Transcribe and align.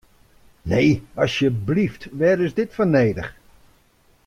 Nee, 0.71 0.91
asjeblyft, 1.23 2.03
wêr 2.17 2.39
is 2.45 2.53
dit 2.57 2.71
foar 2.75 2.91
nedich? 2.95 3.31